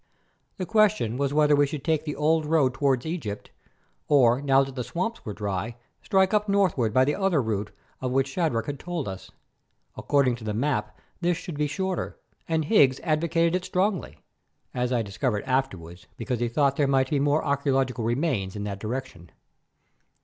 The 0.57 0.65
question 0.65 1.15
was 1.15 1.31
whether 1.31 1.55
we 1.55 1.67
should 1.67 1.83
take 1.83 2.05
the 2.05 2.15
old 2.15 2.47
road 2.47 2.73
toward 2.73 3.05
Egypt, 3.05 3.51
or 4.07 4.41
now 4.41 4.63
that 4.63 4.73
the 4.73 4.83
swamps 4.83 5.23
were 5.23 5.31
dry, 5.33 5.75
strike 6.01 6.33
up 6.33 6.49
northward 6.49 6.91
by 6.91 7.05
the 7.05 7.13
other 7.13 7.39
route 7.39 7.69
of 8.01 8.09
which 8.11 8.27
Shadrach 8.29 8.65
had 8.65 8.79
told 8.79 9.07
us. 9.07 9.29
According 9.95 10.37
to 10.37 10.43
the 10.43 10.55
map 10.55 10.97
this 11.19 11.37
should 11.37 11.53
be 11.55 11.67
shorter, 11.67 12.17
and 12.49 12.65
Higgs 12.65 12.99
advocated 13.01 13.55
it 13.55 13.63
strongly, 13.63 14.17
as 14.73 14.91
I 14.91 15.03
discovered 15.03 15.43
afterwards 15.43 16.07
because 16.17 16.39
he 16.39 16.47
thought 16.49 16.77
there 16.77 16.87
might 16.87 17.11
be 17.11 17.19
more 17.19 17.43
archæological 17.43 18.03
remains 18.03 18.55
in 18.55 18.63
that 18.63 18.79
direction. 18.79 19.29